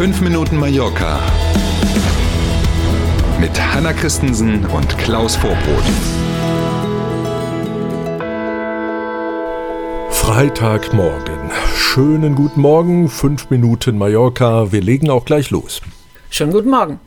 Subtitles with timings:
[0.00, 1.20] 5 Minuten Mallorca
[3.38, 5.84] mit Hanna Christensen und Klaus Vorbrot.
[10.08, 11.50] Freitagmorgen.
[11.76, 14.72] Schönen guten Morgen, 5 Minuten Mallorca.
[14.72, 15.82] Wir legen auch gleich los.
[16.30, 16.98] Schönen guten Morgen.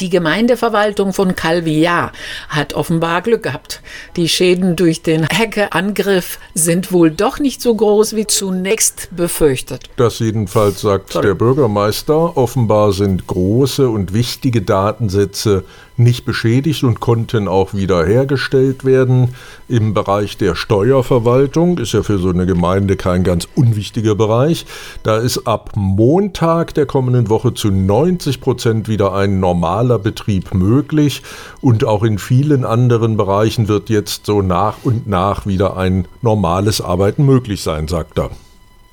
[0.00, 2.12] Die Gemeindeverwaltung von Calvillar
[2.48, 3.82] hat offenbar Glück gehabt.
[4.16, 9.90] Die Schäden durch den Hackerangriff sind wohl doch nicht so groß wie zunächst befürchtet.
[9.96, 11.26] Das jedenfalls sagt Sorry.
[11.26, 12.36] der Bürgermeister.
[12.36, 15.64] Offenbar sind große und wichtige Datensätze
[15.96, 19.34] nicht beschädigt und konnten auch wiederhergestellt werden.
[19.68, 24.66] Im Bereich der Steuerverwaltung ist ja für so eine Gemeinde kein ganz unwichtiger Bereich.
[25.02, 29.38] Da ist ab Montag der kommenden Woche zu 90 Prozent wieder ein
[29.72, 31.22] normaler Betrieb möglich
[31.62, 36.82] und auch in vielen anderen Bereichen wird jetzt so nach und nach wieder ein normales
[36.82, 38.30] Arbeiten möglich sein, sagt er.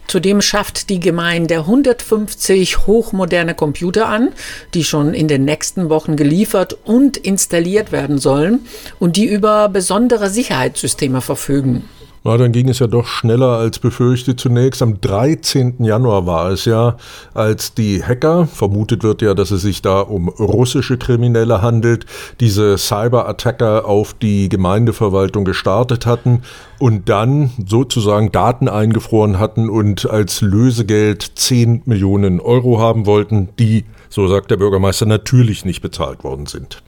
[0.08, 4.30] Zudem schafft die Gemeinde 150 hochmoderne Computer an,
[4.73, 8.62] die schon in den nächsten Wochen geliefert und installiert werden sollen
[9.00, 11.84] und die über besondere Sicherheitssysteme verfügen.
[12.23, 14.81] Na, dann ging es ja doch schneller als befürchtet zunächst.
[14.81, 15.75] Am 13.
[15.80, 16.98] Januar war es ja,
[17.34, 22.06] als die Hacker, vermutet wird ja, dass es sich da um russische Kriminelle handelt,
[22.42, 26.42] diese Cyber-Attacker auf die Gemeindeverwaltung gestartet hatten
[26.78, 33.86] und dann sozusagen Daten eingefroren hatten und als Lösegeld 10 Millionen Euro haben wollten, die,
[34.09, 36.81] so sagt der Bürgermeister, natürlich nicht bezahlt worden sind.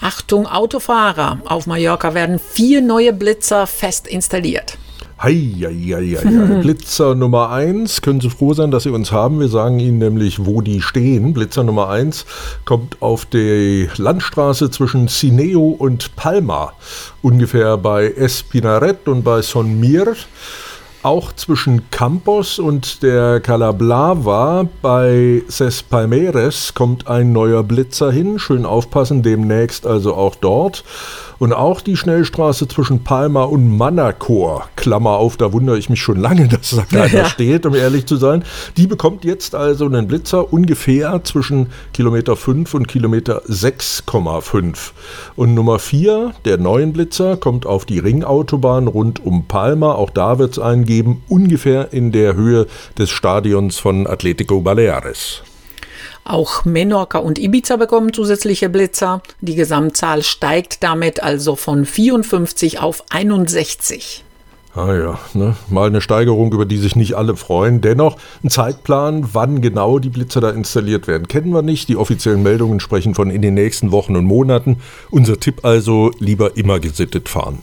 [0.00, 4.78] Achtung Autofahrer, auf Mallorca werden vier neue Blitzer fest installiert.
[5.20, 6.60] Hei, hei, hei, hei.
[6.62, 9.40] Blitzer Nummer 1, können Sie froh sein, dass Sie uns haben.
[9.40, 11.34] Wir sagen Ihnen nämlich, wo die stehen.
[11.34, 12.24] Blitzer Nummer 1
[12.64, 16.72] kommt auf die Landstraße zwischen Cineo und Palma,
[17.20, 20.14] ungefähr bei Espinaret und bei Son Mir.
[21.08, 28.38] Auch zwischen Campos und der Calablava bei Ses Palmeres kommt ein neuer Blitzer hin.
[28.38, 30.84] Schön aufpassen, demnächst also auch dort.
[31.38, 36.16] Und auch die Schnellstraße zwischen Palma und Manacor, Klammer auf, da wundere ich mich schon
[36.16, 37.24] lange, dass da keiner Ja.
[37.26, 38.44] steht, um ehrlich zu sein.
[38.76, 44.90] Die bekommt jetzt also einen Blitzer ungefähr zwischen Kilometer 5 und Kilometer 6,5.
[45.36, 49.92] Und Nummer 4, der neuen Blitzer, kommt auf die Ringautobahn rund um Palma.
[49.92, 52.66] Auch da wird es einen geben, ungefähr in der Höhe
[52.98, 55.42] des Stadions von Atletico Baleares.
[56.28, 59.22] Auch Menorca und Ibiza bekommen zusätzliche Blitzer.
[59.40, 64.24] Die Gesamtzahl steigt damit also von 54 auf 61.
[64.74, 65.56] Ah ja, ne?
[65.70, 67.80] mal eine Steigerung, über die sich nicht alle freuen.
[67.80, 71.88] Dennoch ein Zeitplan, wann genau die Blitzer da installiert werden, kennen wir nicht.
[71.88, 74.82] Die offiziellen Meldungen sprechen von in den nächsten Wochen und Monaten.
[75.10, 77.60] Unser Tipp also, lieber immer gesittet fahren.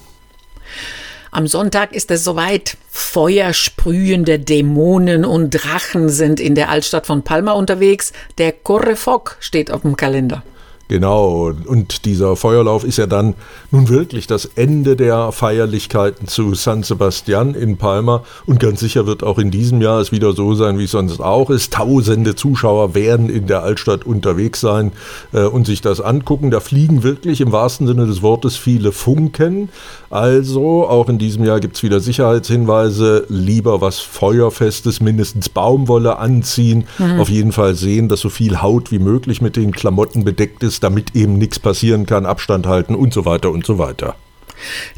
[1.36, 2.78] Am Sonntag ist es soweit.
[2.90, 8.14] Feuersprühende Dämonen und Drachen sind in der Altstadt von Palma unterwegs.
[8.38, 10.44] Der Correfoc steht auf dem Kalender.
[10.88, 13.34] Genau, und dieser Feuerlauf ist ja dann
[13.72, 18.24] nun wirklich das Ende der Feierlichkeiten zu San Sebastian in Palma.
[18.46, 21.20] Und ganz sicher wird auch in diesem Jahr es wieder so sein, wie es sonst
[21.22, 21.74] auch ist.
[21.74, 24.92] Tausende Zuschauer werden in der Altstadt unterwegs sein
[25.34, 26.52] äh, und sich das angucken.
[26.52, 29.70] Da fliegen wirklich im wahrsten Sinne des Wortes viele Funken.
[30.12, 33.26] Also auch in diesem Jahr gibt es wieder Sicherheitshinweise.
[33.28, 36.86] Lieber was Feuerfestes, mindestens Baumwolle anziehen.
[37.18, 40.75] Auf jeden Fall sehen, dass so viel Haut wie möglich mit den Klamotten bedeckt ist,
[40.80, 44.16] damit eben nichts passieren kann, Abstand halten und so weiter und so weiter.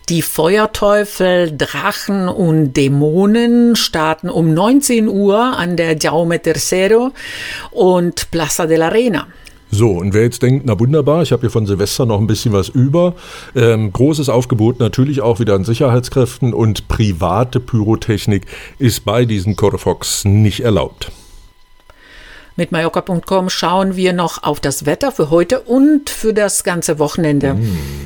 [0.09, 7.11] Die Feuerteufel, Drachen und Dämonen starten um 19 Uhr an der Jaume Tercero
[7.71, 9.27] und Plaza de la Arena.
[9.69, 12.53] So, und wer jetzt denkt, na wunderbar, ich habe hier von Silvester noch ein bisschen
[12.53, 13.15] was über.
[13.53, 18.45] Ähm, großes Aufgebot natürlich auch wieder an Sicherheitskräften und private Pyrotechnik
[18.79, 21.11] ist bei diesen Corfox nicht erlaubt.
[22.59, 27.55] Mit Mallorca.com schauen wir noch auf das Wetter für heute und für das ganze Wochenende.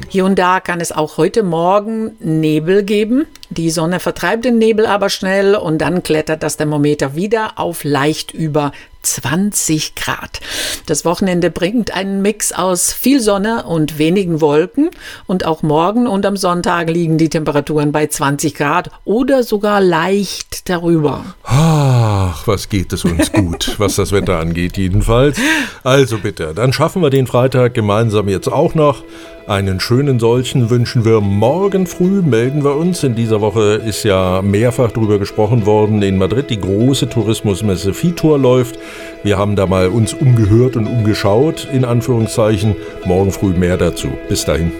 [0.10, 3.28] Hier und da kann es auch heute Morgen Nebel geben.
[3.52, 8.34] Die Sonne vertreibt den Nebel aber schnell und dann klettert das Thermometer wieder auf leicht
[8.34, 8.72] über
[9.02, 10.40] 20 Grad.
[10.86, 14.90] Das Wochenende bringt einen Mix aus viel Sonne und wenigen Wolken
[15.28, 20.70] und auch morgen und am Sonntag liegen die Temperaturen bei 20 Grad oder sogar leicht
[20.70, 21.26] darüber.
[21.44, 25.38] Ach, was geht es uns gut, was das Wetter angeht jedenfalls.
[25.84, 29.04] Also bitte, dann schaffen wir den Freitag gemeinsam jetzt auch noch.
[29.48, 33.04] Einen schönen solchen wünschen wir morgen früh, melden wir uns.
[33.04, 36.50] In dieser Woche ist ja mehrfach darüber gesprochen worden in Madrid.
[36.50, 38.78] Die große Tourismusmesse Fitur läuft.
[39.24, 42.76] Wir haben da mal uns umgehört und umgeschaut, in Anführungszeichen.
[43.06, 44.10] Morgen früh mehr dazu.
[44.30, 44.72] Bis dahin.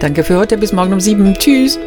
[0.00, 0.58] Danke für heute.
[0.58, 1.34] Bis morgen um sieben.
[1.34, 1.78] Tschüss.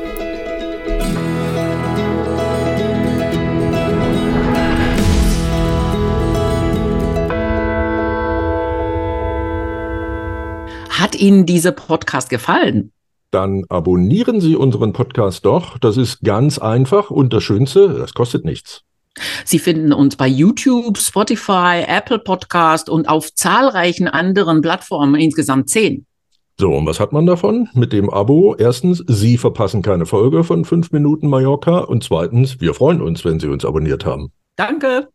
[10.89, 12.91] Hat Ihnen dieser Podcast gefallen?
[13.31, 15.77] Dann abonnieren Sie unseren Podcast doch.
[15.79, 18.83] Das ist ganz einfach und das Schönste, das kostet nichts.
[19.45, 26.05] Sie finden uns bei YouTube, Spotify, Apple Podcast und auf zahlreichen anderen Plattformen, insgesamt zehn.
[26.59, 27.69] So, und was hat man davon?
[27.73, 32.73] Mit dem Abo, erstens, Sie verpassen keine Folge von 5 Minuten Mallorca und zweitens, wir
[32.73, 34.31] freuen uns, wenn Sie uns abonniert haben.
[34.57, 35.07] Danke.